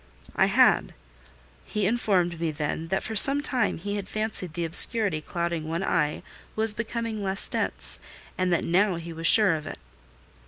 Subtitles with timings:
[0.35, 0.95] I had.
[1.63, 5.83] He informed me then, that for some time he had fancied the obscurity clouding one
[5.83, 6.23] eye
[6.55, 7.99] was becoming less dense;
[8.35, 9.77] and that now he was sure of it.